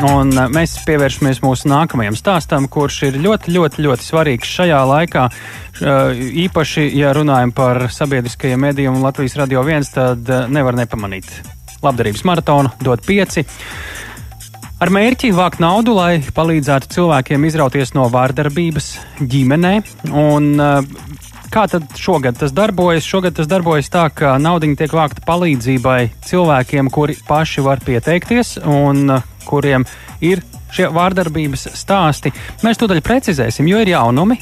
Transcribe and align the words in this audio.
Un 0.00 0.30
uh, 0.32 0.46
mēs 0.48 0.78
pievēršamies 0.86 1.42
mūsu 1.44 1.68
nākamajam 1.68 2.16
stāstam, 2.16 2.68
kurš 2.72 3.02
ir 3.10 3.18
ļoti, 3.20 3.52
ļoti, 3.52 3.82
ļoti 3.84 4.06
svarīgs 4.06 4.52
šajā 4.56 4.78
laikā. 4.88 5.26
Uh, 5.80 6.20
īpaši, 6.46 6.86
ja 6.96 7.12
runājam 7.16 7.52
par 7.56 7.84
sabiedriskajiem 7.92 8.64
medijiem 8.64 8.96
un 8.96 9.04
Latvijas 9.04 9.36
radio 9.40 9.64
viens, 9.66 9.92
tad 9.92 10.24
uh, 10.30 10.46
nevar 10.48 10.78
nepamanīt. 10.78 11.28
Labdarības 11.84 12.24
maratonu 12.28 12.72
dod 12.80 13.04
pieci. 13.04 13.44
Ar 14.80 14.88
mērķi 14.88 15.34
vākt 15.36 15.60
naudu, 15.60 15.92
lai 15.98 16.22
palīdzētu 16.32 16.88
cilvēkiem 16.94 17.44
izrauties 17.50 17.92
no 17.92 18.06
vārdarbības 18.12 18.94
ģimenē. 19.20 19.74
Un, 20.08 20.54
Kā 21.50 21.64
tad 21.66 21.96
šogad 21.98 22.36
tas 22.38 22.52
darbojas? 22.54 23.02
Šogad 23.02 23.34
tas 23.34 23.48
darbojas 23.50 23.88
tā, 23.90 24.04
ka 24.14 24.36
nauda 24.38 24.68
tiek 24.78 24.92
vākta 24.94 25.24
palīdzībai 25.26 25.98
cilvēkiem, 26.22 26.90
kuri 26.94 27.16
paši 27.26 27.64
var 27.66 27.82
pieteikties 27.82 28.60
un 28.62 29.18
kuriem 29.46 29.86
ir 30.24 30.42
šie 30.74 30.88
vārdarbības 30.94 31.68
stāsti. 31.78 32.32
Mēs 32.64 32.78
tūdaļ 32.80 33.02
precizēsim, 33.04 33.68
jo 33.70 33.80
ir 33.82 33.92
jaunumi, 33.92 34.38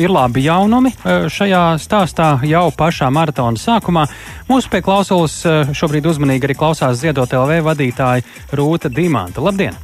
ir 0.00 0.12
labi 0.12 0.44
jaunumi 0.44 0.92
e, 0.92 1.18
šajā 1.32 1.64
stāstā 1.80 2.32
jau 2.48 2.66
pašā 2.76 3.10
maratona 3.14 3.60
sākumā. 3.60 4.06
Mūsu 4.50 4.72
pie 4.72 4.82
klausulas 4.84 5.38
e, 5.44 5.60
šobrīd 5.76 6.08
uzmanīgi 6.12 6.50
arī 6.50 6.58
klausās 6.60 7.00
Ziedot 7.00 7.32
LV 7.32 7.62
vadītāja 7.70 8.56
Rūta 8.60 8.92
Dimanta. 8.92 9.44
Labdien! 9.44 9.78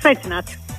Sveicināti! 0.00 0.69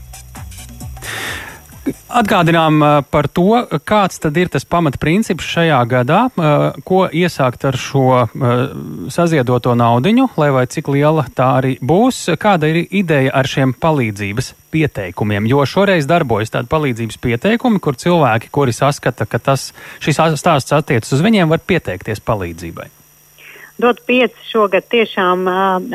Atgādinām 2.12 2.82
uh, 2.84 2.90
par 3.08 3.28
to, 3.32 3.64
kāds 3.88 4.22
tad 4.24 4.38
ir 4.40 4.52
tas 4.52 4.66
pamatprincips 4.68 5.48
šajā 5.48 5.80
gadā, 5.92 6.22
uh, 6.30 6.80
ko 6.88 7.06
iesākt 7.08 7.66
ar 7.70 7.78
šo 7.80 8.06
uh, 8.22 8.64
saziedoto 9.14 9.76
naudiņu, 9.78 10.30
lai 10.42 10.50
vai 10.56 10.66
cik 10.72 10.92
liela 10.94 11.26
tā 11.36 11.50
arī 11.62 11.76
būs, 11.82 12.24
kāda 12.42 12.72
ir 12.72 12.84
ideja 12.88 13.34
ar 13.36 13.50
šiem 13.50 13.76
palīdzības 13.80 14.54
pieteikumiem, 14.72 15.50
jo 15.52 15.66
šoreiz 15.68 16.08
darbojas 16.08 16.54
tādi 16.54 16.72
palīdzības 16.72 17.20
pieteikumi, 17.22 17.84
kur 17.84 18.00
cilvēki, 18.00 18.52
kuri 18.52 18.76
saskata, 18.76 19.28
ka 19.28 19.40
tas, 19.40 19.70
šis 20.04 20.20
stāsts 20.40 20.76
attiecas 20.76 21.12
uz 21.16 21.24
viņiem, 21.24 21.52
var 21.52 21.64
pieteikties 21.64 22.24
palīdzībai. 22.24 22.92
Dot 23.82 24.02
pieci 24.06 24.38
šogad 24.52 24.86
tiešām 24.92 25.48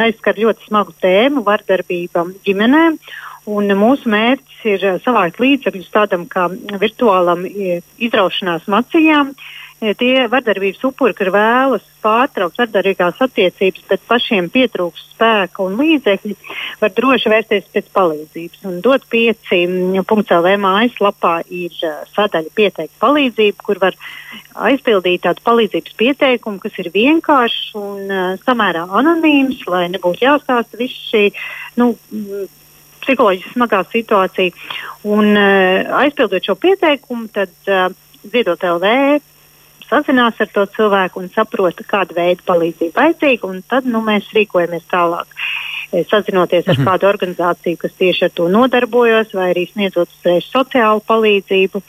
aizskar 0.02 0.38
ļoti 0.40 0.66
smagu 0.66 0.94
tēmu- 1.02 1.44
vardarbība 1.50 2.24
ģimenēm. 2.46 2.98
Un 3.46 3.70
mūsu 3.78 4.10
mērķis 4.10 4.64
ir 4.66 4.82
eh, 4.82 4.96
savākt 5.04 5.38
līdzekļus 5.42 5.92
tādam 5.94 6.26
kā 6.30 6.48
virtuālam 6.82 7.44
eh, 7.46 7.78
izraušanās 8.02 8.66
macijām. 8.72 9.30
Eh, 9.78 9.92
tie 9.94 10.24
vardarbības 10.32 10.82
upuri, 10.88 11.14
kur 11.14 11.30
vēlas 11.30 11.84
pārtraukt 12.02 12.58
vardarbīgās 12.58 13.22
attiecības, 13.22 13.84
bet 13.86 14.02
pašiem 14.08 14.48
pietrūks 14.50 15.04
spēka 15.12 15.62
un 15.62 15.78
līdzekļi, 15.78 16.34
var 16.82 16.94
droši 16.98 17.32
vērsties 17.36 17.70
pēc 17.76 17.94
palīdzības. 17.94 18.66
Un 18.66 18.82
dot 18.82 19.06
pieci 19.14 19.62
mm, 19.62 20.02
punkts.lv 20.10 20.56
mājaslapā 20.66 21.36
ir 21.46 21.78
sadaļa 22.16 22.50
pieteikt 22.58 22.98
palīdzību, 22.98 23.62
kur 23.62 23.82
var 23.86 23.94
aizpildīt 24.66 25.22
tādu 25.22 25.46
palīdzības 25.46 25.98
pieteikumu, 26.02 26.58
kas 26.66 26.82
ir 26.82 26.90
vienkāršs 26.98 27.74
un 27.78 28.14
samērā 28.42 28.88
anonīms, 28.90 29.62
lai 29.70 29.86
nebūtu 29.94 30.26
jāstāsta 30.26 30.82
viss 30.82 31.10
šī. 31.12 31.28
Nu, 31.78 31.92
mm, 32.10 32.46
psiholoģiski 33.06 33.54
smagā 33.54 33.84
situācija. 33.94 34.66
Un, 35.06 35.32
uh, 35.32 35.94
aizpildot 36.02 36.50
šo 36.50 36.58
pieteikumu, 36.60 37.30
tad 37.32 37.54
uh, 37.70 37.88
Ziedot 38.26 38.62
LV 38.66 39.22
sazinās 39.86 40.40
ar 40.42 40.50
to 40.50 40.64
cilvēku 40.74 41.22
un 41.22 41.30
saprot, 41.34 41.78
kāda 41.86 42.16
veida 42.16 42.42
palīdzība 42.48 43.04
vajadzīga, 43.04 43.50
un 43.50 43.62
tad 43.70 43.86
nu, 43.86 44.02
mēs 44.02 44.32
rīkojamies 44.34 44.86
tālāk. 44.90 45.30
Eh, 45.92 46.02
sazinoties 46.10 46.66
ar 46.66 46.74
mhm. 46.74 46.86
kādu 46.88 47.08
organizāciju, 47.08 47.80
kas 47.84 47.94
tieši 47.98 48.26
ar 48.26 48.34
to 48.34 48.48
nodarbojas, 48.52 49.34
vai 49.36 49.52
arī 49.54 49.66
sniedzot 49.70 50.10
uzreiz 50.10 50.48
sociālu 50.50 51.04
palīdzību. 51.06 51.82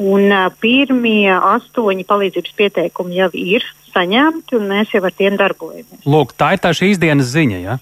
Un 0.00 0.30
uh, 0.32 0.46
pirmie 0.62 1.28
astoņi 1.28 2.06
palīdzības 2.08 2.54
pieteikumi 2.56 3.18
jau 3.18 3.28
ir 3.36 3.66
saņemti, 3.92 4.56
un 4.56 4.70
mēs 4.70 4.94
jau 4.94 5.02
ar 5.04 5.12
tiem 5.12 5.36
darbojamies. 5.36 6.06
Lūk, 6.08 6.32
tā 6.40 6.54
ir 6.56 6.62
tā 6.64 6.72
šīs 6.76 6.98
dienas 7.02 7.28
ziņa. 7.34 7.58
Ja? 7.60 7.76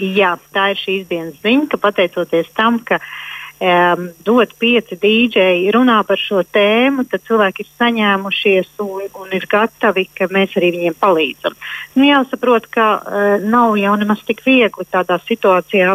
Jā, 0.00 0.34
tā 0.54 0.72
ir 0.72 0.80
šīs 0.80 1.06
dienas 1.10 1.38
ziņa, 1.44 1.68
ka 1.70 1.80
pateicoties 1.82 2.50
tam, 2.56 2.80
ka 2.82 2.98
um, 2.98 4.08
dot 4.26 4.54
pieci 4.60 4.98
dīdžeji 5.00 5.70
runā 5.74 6.00
par 6.08 6.20
šo 6.20 6.42
tēmu, 6.42 7.06
tad 7.10 7.22
cilvēki 7.28 7.64
ir 7.64 7.70
saņēmušies 7.78 8.72
un, 8.84 9.06
un 9.22 9.36
ir 9.36 9.46
gatavi, 9.50 10.08
ka 10.16 10.28
mēs 10.34 10.56
arī 10.58 10.72
viņiem 10.78 10.98
palīdzam. 11.00 11.54
Nu, 11.94 12.08
jāsaprot, 12.08 12.66
ka 12.74 12.88
uh, 12.98 13.30
nav 13.44 13.78
jau 13.80 13.94
nemaz 14.00 14.24
tik 14.26 14.42
viegli 14.46 14.88
tādā 14.90 15.20
situācijā, 15.28 15.94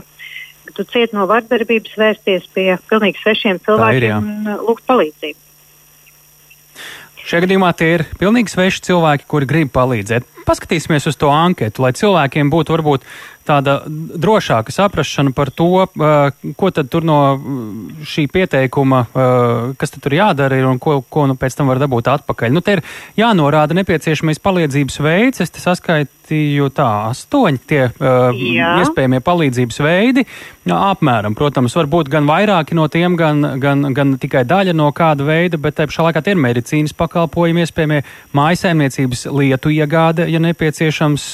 tu 0.77 0.85
ciet 0.85 1.13
no 1.17 1.25
vardarbības 1.29 1.99
vērsties 1.99 2.49
pie 2.53 2.71
pilnīgi 2.89 3.21
svešiem 3.23 3.61
cilvēkiem 3.65 4.09
ir, 4.09 4.17
un 4.17 4.49
uh, 4.55 4.65
lūgt 4.69 4.87
palīdzību. 4.89 5.45
Šajā 7.29 7.43
gadījumā 7.43 7.67
tie 7.77 7.87
ir 7.93 8.01
pilnīgi 8.17 8.49
sveši 8.49 8.79
cilvēki, 8.87 9.27
kuri 9.29 9.45
grib 9.45 9.69
palīdzēt. 9.75 10.25
Paskatīsimies 10.47 11.05
uz 11.11 11.17
to 11.19 11.29
anketu, 11.29 11.83
lai 11.83 11.91
cilvēkiem 11.93 12.49
būtu 12.49 12.73
varbūt 12.73 13.03
tāda 13.49 13.79
drošāka 13.89 14.73
saprašana 14.73 15.33
par 15.35 15.51
to, 15.55 15.85
ko 16.59 16.71
tad 16.75 16.91
tur 16.93 17.07
no 17.07 17.19
šī 18.07 18.27
pieteikuma, 18.31 19.03
kas 19.79 19.95
tur 19.97 20.15
jādara 20.15 20.59
ir 20.59 20.69
un 20.69 20.79
ko, 20.81 20.99
ko 21.01 21.25
nu 21.29 21.37
pēc 21.39 21.57
tam 21.57 21.71
var 21.71 21.81
dabūt 21.81 22.11
atpakaļ. 22.13 22.53
Nu, 22.53 22.63
te 22.65 22.77
ir 22.77 22.85
jānorāda 23.19 23.77
nepieciešamais 23.77 24.41
palīdzības 24.43 25.01
veids. 25.05 25.43
Es 25.43 25.53
saskaitīju 25.59 26.69
tā 26.75 26.87
astoņi 27.09 27.61
tie 27.69 27.81
Jā. 27.89 28.71
iespējamie 28.83 29.21
palīdzības 29.25 29.83
veidi. 29.85 30.25
Apmēram, 30.69 31.33
protams, 31.33 31.73
var 31.73 31.87
būt 31.89 32.11
gan 32.13 32.27
vairāki 32.29 32.75
no 32.77 32.85
tiem, 32.91 33.15
gan, 33.17 33.41
gan, 33.61 33.87
gan 33.95 34.13
tikai 34.21 34.43
daļa 34.45 34.75
no 34.77 34.91
kāda 34.93 35.25
veida, 35.25 35.57
bet 35.57 35.79
te 35.79 35.87
pašā 35.89 36.05
laikā 36.05 36.21
tie 36.21 36.35
ir 36.35 36.41
medicīnas 36.43 36.93
pakalpojumi, 36.99 37.63
iespējamie 37.65 38.03
mājasēmniecības 38.37 39.25
lietu 39.33 39.73
iegāde, 39.73 40.27
ja 40.29 40.41
nepieciešams, 40.43 41.25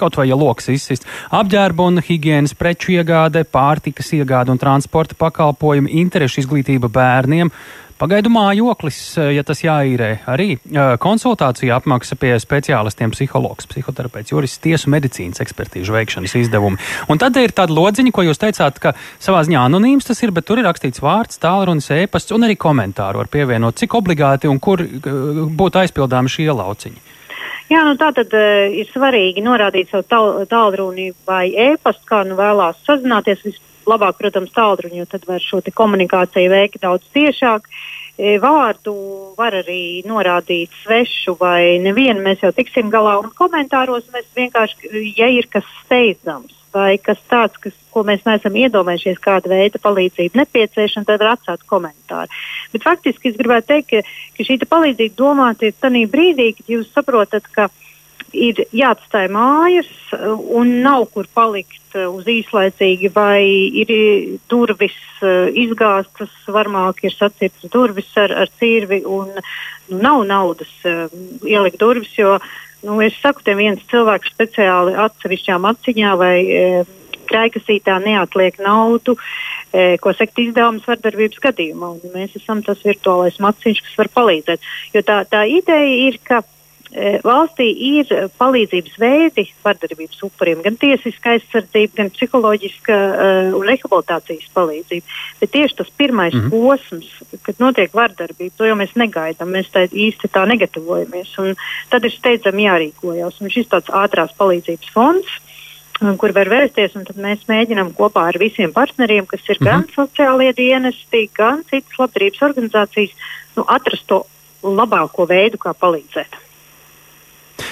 kaut 0.00 0.18
vai 0.18 0.26
ja 0.30 0.38
loks 0.38 0.72
izsist 0.74 1.06
apģērba 1.34 1.90
un 1.90 2.02
higiēnas 2.04 2.56
preču 2.58 2.94
iegāde, 2.96 3.44
pārtikas 3.44 4.12
iegāde 4.16 4.54
un 4.54 4.60
transporta 4.60 5.18
pakalpojumi, 5.18 5.92
interešu 6.02 6.42
izglītība 6.44 6.90
bērniem. 6.92 7.52
Pagaidu 7.98 8.30
mājoklis, 8.30 8.98
eh, 9.18 9.32
ja 9.34 9.42
tas 9.42 9.58
jāīrē, 9.64 10.20
arī 10.30 10.52
eh, 10.54 10.92
konsultācija 11.02 11.80
apmaksa 11.80 12.14
pie 12.14 12.36
speciālistiem, 12.38 13.10
psihologs, 13.10 13.66
psihoterapeits, 13.72 14.30
jurists, 14.30 14.60
tiesu 14.62 14.92
medicīnas 14.94 15.42
ekspertīžu 15.42 15.96
veikšanas 15.96 16.36
izdevumi. 16.38 16.78
Un 17.10 17.18
tad 17.18 17.34
ir 17.42 17.50
tāda 17.50 17.74
lodziņa, 17.74 18.14
ko 18.14 18.22
jūs 18.28 18.38
teicāt, 18.38 18.78
ka 18.78 18.94
savā 19.18 19.42
ziņā 19.48 19.66
anonīms 19.66 20.06
tas 20.06 20.22
ir, 20.22 20.30
bet 20.30 20.46
tur 20.46 20.62
ir 20.62 20.68
rakstīts 20.70 21.02
vārds, 21.02 21.42
tālrunis, 21.42 21.90
ēpasts 21.90 22.36
un 22.38 22.46
arī 22.46 22.54
komentāru 22.54 23.18
var 23.18 23.34
pievienot, 23.34 23.82
cik 23.82 23.98
obligāti 23.98 24.46
un 24.46 24.62
kur 24.62 24.86
eh, 24.86 25.12
būtu 25.58 25.82
aizpildāmi 25.82 26.30
šie 26.30 26.52
lauciņi. 26.54 27.17
Jā, 27.68 27.82
nu 27.84 27.98
tā 28.00 28.08
tad 28.16 28.32
uh, 28.32 28.66
ir 28.72 28.88
svarīgi 28.88 29.44
norādīt 29.44 29.90
savu 29.92 30.46
tālruni 30.48 31.10
vai 31.28 31.50
e-pastu, 31.52 32.06
kā 32.08 32.22
nu 32.24 32.38
vēlās 32.38 32.80
sazināties. 32.86 33.44
Vislabāk, 33.44 34.18
protams, 34.20 34.52
tālruni, 34.56 35.00
jo 35.00 35.08
tad 35.08 35.24
var 35.28 35.40
šo 35.40 35.62
komunikāciju 35.76 36.52
veikt 36.52 36.82
daudz 36.84 37.04
ciešāk. 37.14 37.68
E, 38.18 38.34
vārdu 38.42 38.92
var 39.38 39.54
arī 39.60 40.02
norādīt 40.04 40.74
svešu 40.82 41.36
vai 41.38 41.78
nevienu, 41.78 42.24
mēs 42.24 42.42
jau 42.42 42.50
tiksim 42.52 42.90
galā. 42.90 43.14
Un 43.22 43.30
komentāros 43.38 44.08
mēs 44.12 44.26
vienkārši, 44.36 44.90
ja 45.16 45.28
ir 45.30 45.46
kas 45.52 45.68
steidzams, 45.84 46.57
vai 46.74 46.98
kas 47.02 47.20
tāds, 47.30 47.58
kas, 47.62 47.74
ko 47.94 48.04
mēs 48.06 48.24
neesam 48.26 48.56
iedomājušies, 48.58 49.20
kāda 49.24 49.50
veida 49.52 49.80
palīdzība 49.82 50.42
nepieciešama, 50.42 51.08
tad 51.08 51.22
var 51.24 51.34
atstāt 51.36 51.64
komentāru. 51.70 52.40
Bet 52.74 52.86
faktiski 52.86 53.32
es 53.32 53.38
gribētu 53.40 53.72
teikt, 53.72 53.90
ka, 53.90 54.16
ka 54.36 54.48
šī 54.48 54.60
palīdzība 54.68 55.18
domāta 55.18 55.68
ir 55.68 55.76
tajā 55.80 56.06
brīdī, 56.12 56.52
kad 56.58 56.74
jūs 56.76 56.90
saprotat, 56.94 57.48
ka 57.54 57.68
ir 58.36 58.60
jāatstāj 58.76 59.28
mājas 59.32 59.88
un 60.52 60.78
nav 60.84 61.06
kur 61.14 61.28
palikt 61.34 61.96
uz 61.96 62.26
īslaicīgi, 62.28 63.10
vai 63.14 63.40
ir 63.80 63.92
durvis 64.50 64.96
izgāztas, 65.56 66.32
varmāk 66.52 67.04
ir 67.06 67.14
sacirtas 67.14 67.70
durvis 67.72 68.10
ar, 68.20 68.34
ar 68.44 68.52
cirvi 68.60 69.00
un 69.06 69.32
nu, 69.32 70.00
nav 70.02 70.24
naudas 70.28 70.72
ielikt 70.84 71.80
durvis, 71.80 72.12
jo 72.18 72.36
Nu, 72.82 73.00
es 73.02 73.16
saku, 73.18 73.42
te 73.42 73.56
viens 73.58 73.82
cilvēks 73.90 74.30
speciāli 74.34 74.94
atsevišķām 75.02 75.66
atziņā 75.66 76.12
vai 76.18 76.34
e, 76.46 76.66
krājkasītā 77.28 77.96
neatliek 78.04 78.60
naudu, 78.62 79.16
e, 79.72 79.96
ko 80.02 80.12
sekt 80.14 80.38
izdevums 80.38 80.86
vardarbības 80.86 81.42
gadījumā. 81.42 81.90
Un 81.96 82.14
mēs 82.14 82.36
esam 82.38 82.62
tas 82.66 82.84
virtuālais 82.86 83.40
maciņš, 83.42 83.82
kas 83.86 83.98
var 83.98 84.12
palīdzēt. 84.20 84.70
Jo 84.94 85.02
tā, 85.06 85.18
tā 85.30 85.42
ideja 85.50 85.90
ir, 86.06 86.20
ka 86.22 86.44
valstī 87.24 87.66
ir 87.68 88.08
palīdzības 88.40 88.94
veidi 89.00 89.44
vardarbības 89.64 90.22
upuriem, 90.24 90.62
gan 90.64 90.76
tiesiska 90.80 91.34
aizsardzība, 91.36 91.92
gan 92.00 92.12
psiholoģiska 92.14 92.96
uh, 92.96 93.50
un 93.58 93.66
rehabilitācijas 93.68 94.48
palīdzība. 94.54 95.18
Bet 95.40 95.52
tieši 95.56 95.76
tas 95.82 95.90
pirmais 95.96 96.34
mm 96.34 96.40
-hmm. 96.40 96.50
posms, 96.50 97.10
kad 97.42 97.60
notiek 97.60 97.92
vardarbība, 97.94 98.56
to 98.56 98.64
jau 98.64 98.76
mēs 98.76 98.96
negaidām, 98.96 99.52
mēs 99.52 99.68
tā 99.74 99.84
īsti 99.88 100.32
tā 100.32 100.46
negatavojamies. 100.48 101.36
Tad 101.90 102.04
ir 102.04 102.12
steidzami 102.12 102.64
jārīkojas. 102.64 103.40
Un 103.40 103.50
šis 103.50 103.68
tāds 103.68 103.92
ātrās 103.92 104.32
palīdzības 104.38 104.90
fonds 104.92 105.28
kur 105.98 106.32
var 106.32 106.48
vērsties. 106.48 106.94
Mēs 107.16 107.46
mēģinām 107.48 107.92
kopā 107.98 108.28
ar 108.30 108.38
visiem 108.38 108.72
partneriem, 108.72 109.26
kas 109.26 109.40
ir 109.48 109.56
mm 109.60 109.66
-hmm. 109.66 109.70
gan 109.70 109.80
mhm. 109.80 109.92
sociālie 109.96 110.52
dienesti, 110.54 111.30
gan 111.34 111.64
citas 111.70 111.98
labdarības 111.98 112.42
organizācijas, 112.42 113.10
nu, 113.56 113.64
atrast 113.66 114.06
to 114.06 114.24
labāko 114.62 115.26
veidu, 115.28 115.58
kā 115.58 115.74
palīdzēt. 115.74 116.47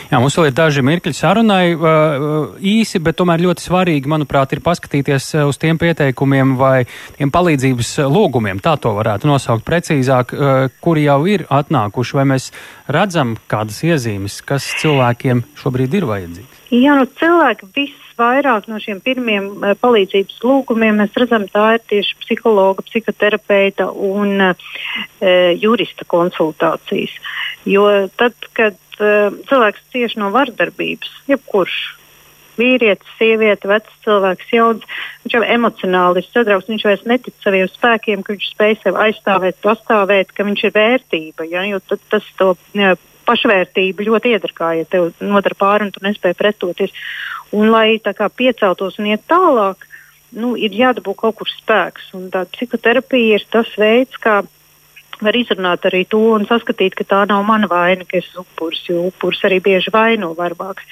Jā, 0.06 0.20
mums 0.22 0.36
vēl 0.38 0.50
ir 0.50 0.54
daži 0.54 0.82
mirkļi 0.86 1.12
sarunai 1.18 1.62
īsi, 2.62 3.00
bet 3.02 3.16
tomēr 3.18 3.42
ļoti 3.42 3.64
svarīgi, 3.64 4.10
manuprāt, 4.10 4.52
ir 4.54 4.62
paskatīties 4.62 5.32
uz 5.42 5.58
tiem 5.58 5.80
pieteikumiem 5.82 6.54
vai 6.60 6.84
tiem 7.16 7.32
palīdzības 7.34 7.90
lūgumiem, 8.14 8.60
tā 8.62 8.76
to 8.78 8.94
varētu 8.94 9.26
nosaukt 9.26 9.66
precīzāk, 9.66 10.36
kuri 10.84 11.08
jau 11.08 11.18
ir 11.26 11.48
atnākuši, 11.50 12.18
vai 12.20 12.26
mēs 12.36 12.52
redzam 12.86 13.34
kādas 13.50 13.82
iezīmes, 13.86 14.38
kas 14.46 14.68
cilvēkiem 14.78 15.42
šobrīd 15.58 15.98
ir 15.98 16.06
vajadzīgs. 16.12 16.62
Jā, 16.70 16.94
nu 16.98 17.10
cilvēki 17.18 17.68
visvairāk 17.74 18.70
no 18.70 18.78
šiem 18.82 19.02
pirmiem 19.02 19.50
palīdzības 19.82 20.38
lūgumiem 20.46 21.02
mēs 21.02 21.18
redzam, 21.18 21.50
tā 21.50 21.76
ir 21.76 21.84
tieši 21.90 22.16
psihologa, 22.22 22.82
psihoterapeita 22.86 23.90
un 23.90 24.48
e, 24.48 24.54
jurista 25.62 26.06
konsultācijas. 26.10 27.14
Jo 27.66 27.86
tad, 28.18 28.34
kad 28.54 28.74
uh, 28.74 28.85
cilvēks 28.98 29.86
cieši 29.92 30.20
no 30.22 30.32
vardarbības, 30.34 31.22
jebkurš. 31.30 31.78
Vīrietis, 32.56 33.08
sieviete, 33.18 33.68
vecs 33.68 33.98
cilvēks, 34.06 34.52
jauns, 34.56 34.84
viņš 35.24 35.34
jau 35.36 35.42
emocionāli 35.44 36.22
ir 36.22 36.28
sadrauts, 36.30 36.70
viņš 36.70 36.86
vairs 36.88 37.02
netic 37.04 37.34
saviem 37.44 37.68
spēkiem, 37.68 38.22
ka 38.24 38.32
viņš 38.32 38.46
spēj 38.54 38.78
sevi 38.80 39.02
aizstāvēt, 39.02 39.58
pastāvēt, 39.60 40.32
ka 40.32 40.46
viņš 40.48 40.64
ir 40.64 40.72
vērtība, 40.72 41.44
ja, 41.50 41.66
jo 41.68 41.82
tad, 41.84 42.00
tas 42.14 42.30
to 42.40 42.54
jā, 42.72 42.94
pašvērtību 43.26 44.06
ļoti 44.08 44.32
iedarkā, 44.36 44.70
ja 44.78 44.88
tev 44.88 45.10
nodara 45.20 45.58
pāri 45.58 45.86
un 45.86 45.92
tu 45.92 46.02
nespēji 46.06 46.38
pretoties. 46.38 46.96
Un 47.56 47.70
lai 47.74 47.98
tā 48.02 48.14
kā 48.16 48.30
pieceltos 48.32 48.98
un 49.00 49.10
iet 49.12 49.26
tālāk, 49.30 49.84
nu, 50.36 50.54
ir 50.58 50.74
jādabū 50.74 51.14
kaut 51.18 51.38
kur 51.40 51.50
spēks, 51.50 52.12
un 52.18 52.28
tā 52.32 52.44
psihoterapija 52.54 53.38
ir 53.38 53.46
tas 53.52 53.70
veids, 53.78 54.18
kā 54.22 54.40
var 55.22 55.36
izrunāt 55.36 55.86
arī 55.88 56.04
to 56.08 56.20
un 56.36 56.46
saskatīt, 56.48 56.96
ka 56.98 57.06
tā 57.08 57.22
nav 57.28 57.44
mana 57.48 57.68
vaina, 57.70 58.06
ka 58.08 58.18
es 58.18 58.28
esmu 58.28 58.44
upuris, 58.44 58.82
jo 58.88 59.06
upuris 59.10 59.44
arī 59.48 59.60
bieži 59.64 59.92
vaino 59.94 60.32
varbāks. 60.36 60.84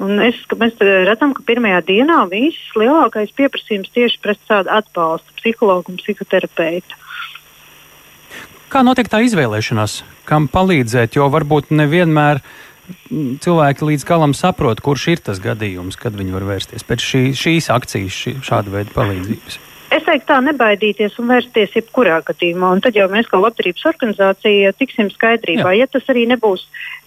Un 0.00 0.20
es, 0.24 0.38
mēs 0.56 0.80
redzam, 0.80 1.34
ka 1.36 1.44
pirmajā 1.44 1.82
dienā 1.88 2.22
viss 2.30 2.72
lielākais 2.78 3.34
pieprasījums 3.36 3.92
tieši 3.92 4.20
pret 4.24 4.40
tādu 4.48 4.72
atbalstu 4.72 5.36
psihologu 5.40 5.92
un 5.92 6.00
psihoterapeitu. 6.00 6.96
Kā 8.70 8.84
notiek 8.86 9.10
tā 9.10 9.20
izvēlēšanās, 9.26 10.00
kam 10.28 10.46
palīdzēt, 10.48 11.18
jo 11.18 11.26
varbūt 11.32 11.72
nevienmēr 11.74 12.40
cilvēki 13.42 13.88
līdz 13.88 14.06
galam 14.06 14.34
saprot, 14.34 14.80
kurš 14.84 15.08
ir 15.14 15.24
tas 15.26 15.42
gadījums, 15.42 15.98
kad 16.00 16.14
viņi 16.16 16.36
var 16.36 16.46
vērsties 16.48 16.86
pēc 16.86 17.06
šī, 17.06 17.24
šīs 17.38 17.70
akcijas, 17.74 18.14
šī, 18.14 18.36
šāda 18.46 18.72
veida 18.78 18.94
palīdzības. 18.94 19.58
Es 20.00 20.06
teiktu, 20.06 20.30
tā 20.30 20.38
nebaidīties 20.40 21.18
un 21.20 21.28
vērsties 21.28 21.74
jebkurā 21.76 22.22
gadījumā. 22.24 22.70
Un 22.72 22.78
tad 22.80 22.96
jau 22.96 23.04
mēs, 23.12 23.26
kā 23.28 23.36
labdarības 23.36 23.82
organizācija, 23.90 24.70
tiksim 24.78 25.10
skaidrībā. 25.12 25.74
Jā. 25.74 25.82
Ja 25.82 25.88
tas 25.92 26.06
arī 26.08 26.22
nebūs 26.30 26.62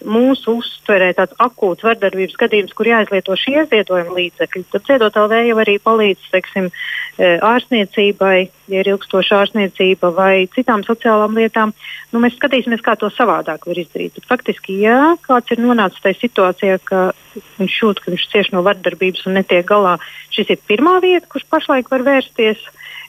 mūsu 0.06 0.60
uztverē 0.60 1.08
tāds 1.18 1.34
akūts 1.42 1.86
vardarbības 1.88 2.38
gadījums, 2.38 2.76
kur 2.78 2.92
jāizlieto 2.92 3.34
šie 3.40 3.64
ziedojuma 3.72 4.14
līdzekļi, 4.18 4.66
tad 4.76 4.86
ziedot 4.86 5.18
LV 5.24 5.40
jau 5.48 5.56
arī 5.64 5.76
palīdz, 5.82 6.28
teiksim, 6.36 6.68
e, 6.70 7.32
ārsniecībai, 7.48 8.36
ja 8.70 8.84
ir 8.84 8.92
ilgstoša 8.94 9.42
ārsniecība 9.42 10.14
vai 10.14 10.46
citām 10.54 10.86
sociālām 10.86 11.34
lietām. 11.40 11.74
Nu, 12.14 12.22
mēs 12.22 12.38
skatīsimies, 12.38 12.86
kā 12.86 12.94
to 13.00 13.10
savādāk 13.16 13.66
var 13.72 13.82
izdarīt. 13.82 14.20
Bet 14.20 14.30
faktiski, 14.30 14.78
ja 14.86 15.16
kāds 15.26 15.50
ir 15.56 15.66
nonācis 15.66 16.04
tajā 16.06 16.20
situācijā, 16.22 16.78
ka 16.86 17.10
viņš 17.58 17.82
jūt, 17.82 18.06
ka 18.06 18.14
viņš 18.14 18.30
cieš 18.36 18.54
no 18.54 18.62
vardarbības 18.70 19.26
un 19.26 19.40
netiek 19.40 19.66
galā, 19.66 19.98
šis 20.36 20.54
ir 20.54 20.64
pirmā 20.70 21.00
vieta, 21.02 21.26
kurš 21.32 21.50
pašlaik 21.50 21.90
var 21.90 22.06
vērsties. 22.06 22.62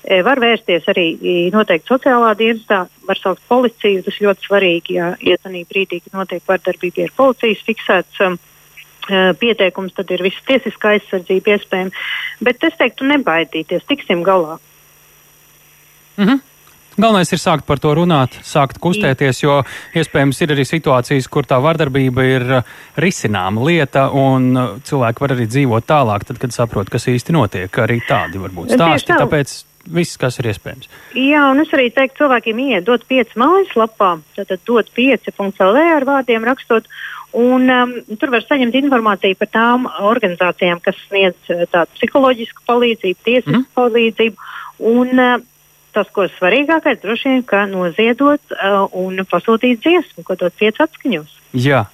E, 0.05 0.21
var 0.25 0.41
vērsties 0.43 0.89
arī 0.93 1.07
noteikti 1.55 1.89
sociālā 1.89 2.35
dienestā, 2.37 2.83
var 3.09 3.21
saukt 3.21 3.45
policiju. 3.49 4.03
Tas 4.05 4.21
ļoti 4.21 4.49
svarīgi, 4.49 4.99
ja 4.99 5.13
ietanī 5.21 5.65
brīdī, 5.71 6.03
kad 6.05 6.19
notiek 6.21 6.45
vardarbība, 6.49 7.07
ir 7.07 7.15
policijas 7.17 7.63
fiksēts 7.65 8.21
um, 8.27 8.37
e, 9.09 9.23
pieteikums, 9.41 9.97
tad 9.97 10.13
ir 10.13 10.25
visa 10.27 10.45
tiesiskā 10.51 10.97
aizsardzība 10.99 11.57
iespējama. 11.57 12.05
Bet 12.45 12.69
es 12.69 12.77
teiktu, 12.81 13.09
nebaidīties, 13.09 13.87
tiksim 13.89 14.25
galā. 14.27 14.59
Mm 16.19 16.29
-hmm. 16.29 16.54
Galvenais 16.95 17.33
ir 17.35 17.41
sākt 17.43 17.67
par 17.67 17.81
to 17.83 17.91
runāt, 17.99 18.37
sākt 18.47 18.79
kustēties, 18.83 19.43
jo 19.43 19.59
iespējams 19.99 20.41
ir 20.45 20.55
arī 20.55 20.65
situācijas, 20.69 21.27
kur 21.33 21.47
tā 21.49 21.59
vardarbība 21.63 22.27
ir 22.29 22.45
uh, 22.61 22.75
risināma 23.03 23.65
lieta, 23.67 24.07
un 24.15 24.51
uh, 24.55 24.75
cilvēki 24.87 25.25
var 25.25 25.35
arī 25.35 25.49
dzīvot 25.51 25.89
tālāk, 25.91 26.27
tad, 26.29 26.39
kad 26.43 26.55
saprot, 26.55 26.93
kas 26.93 27.09
īsti 27.11 27.35
notiek. 27.35 27.81
Arī 27.83 27.99
tādi 28.07 28.43
var 28.43 28.55
būt 28.55 28.77
stāsti. 28.77 29.17
Tāpēc 29.19 29.57
viss, 29.97 30.19
kas 30.21 30.39
ir 30.41 30.49
iespējams. 30.53 30.89
Jā, 31.19 31.43
un 31.51 31.63
es 31.65 31.73
arī 31.77 31.91
teiktu 31.95 32.23
cilvēkiem, 32.23 32.63
iet, 32.69 32.87
dot 32.87 33.05
pieci 33.09 33.41
mājaslapā, 33.41 34.15
tad 34.39 34.55
dot 34.69 34.93
pieci.lv 34.95 35.83
ar 35.97 36.09
vārdiem 36.09 36.47
rakstot. 36.47 36.87
Un, 37.35 37.67
um, 37.67 37.97
tur 38.21 38.31
var 38.31 38.45
saņemt 38.47 38.77
informāciju 38.79 39.35
par 39.41 39.49
tām 39.51 39.89
organizācijām, 39.91 40.79
kas 40.85 41.01
sniedz 41.09 41.51
uh, 41.51 41.65
tādu 41.73 41.91
psiholoģisku 41.99 42.63
palīdzību, 42.71 43.19
tiesisku 43.27 43.57
mm. 43.59 43.67
palīdzību. 43.75 44.53
Un, 44.93 45.11
uh, 45.19 45.43
tas, 45.95 46.11
ko 46.15 46.29
svarīgākais, 46.37 47.01
droši 47.03 47.33
vien, 47.33 47.43
ka 47.49 47.65
noziedot 47.71 48.57
uh, 48.57 48.85
un 49.01 49.25
pasūtīt 49.31 49.83
dziesmu, 49.85 50.27
ko 50.27 50.39
dot 50.41 50.57
pieci 50.61 50.83
atskaņos. 50.85 51.41
Jā. 51.55 51.87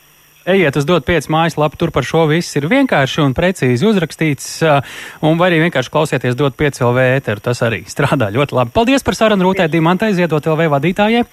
Ejiet 0.48 0.76
uz 0.80 0.86
dot 0.88 1.04
pieci 1.04 1.28
mājaslapu, 1.28 1.76
tur 1.76 1.90
par 1.92 2.06
šo 2.06 2.22
viss 2.30 2.56
ir 2.56 2.64
vienkārši 2.70 3.20
un 3.20 3.34
precīzi 3.36 3.84
uzrakstīts, 3.84 4.46
un 5.26 5.36
vai 5.36 5.50
arī 5.50 5.58
vienkārši 5.66 5.92
klausieties 5.92 6.38
dot 6.38 6.56
pieci 6.56 6.80
LV 6.80 7.04
ēteru, 7.18 7.42
tas 7.44 7.60
arī 7.66 7.82
strādā 7.90 8.30
ļoti 8.32 8.56
labi. 8.56 8.72
Paldies 8.72 9.04
par 9.04 9.18
sarunu 9.18 9.44
Rūtē 9.44 9.68
Dimantai, 9.68 10.14
ziedot 10.16 10.48
LV 10.48 10.70
vadītājai, 10.72 11.26